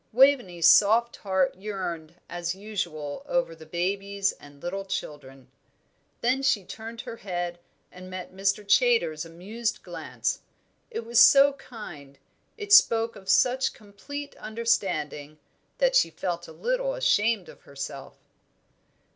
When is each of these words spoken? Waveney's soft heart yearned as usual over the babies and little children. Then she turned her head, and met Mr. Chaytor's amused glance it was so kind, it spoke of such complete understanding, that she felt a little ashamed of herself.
Waveney's 0.11 0.65
soft 0.65 1.17
heart 1.17 1.53
yearned 1.53 2.15
as 2.27 2.55
usual 2.55 3.21
over 3.27 3.53
the 3.53 3.67
babies 3.67 4.31
and 4.39 4.59
little 4.59 4.83
children. 4.83 5.51
Then 6.21 6.41
she 6.41 6.65
turned 6.65 7.01
her 7.01 7.17
head, 7.17 7.59
and 7.91 8.09
met 8.09 8.33
Mr. 8.33 8.65
Chaytor's 8.67 9.25
amused 9.25 9.83
glance 9.83 10.39
it 10.89 11.05
was 11.05 11.21
so 11.21 11.53
kind, 11.53 12.17
it 12.57 12.73
spoke 12.73 13.15
of 13.15 13.29
such 13.29 13.73
complete 13.75 14.35
understanding, 14.37 15.37
that 15.77 15.95
she 15.95 16.09
felt 16.09 16.47
a 16.47 16.51
little 16.51 16.95
ashamed 16.95 17.47
of 17.47 17.61
herself. 17.61 18.17